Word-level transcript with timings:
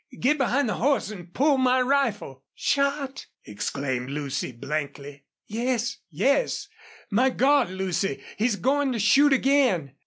Get 0.19 0.39
behind 0.39 0.67
the 0.67 0.77
horse 0.77 1.11
an' 1.11 1.27
pull 1.27 1.59
my 1.59 1.79
rifle." 1.79 2.43
"Shot!" 2.55 3.27
exclaimed 3.45 4.09
Lucy, 4.09 4.51
blankly. 4.51 5.25
"Yes 5.45 5.97
Yes.... 6.09 6.67
My 7.11 7.29
God! 7.29 7.69
Lucy, 7.69 8.23
he's 8.35 8.55
goin' 8.55 8.93
to 8.93 8.99
shoot 8.99 9.31
again!" 9.31 9.93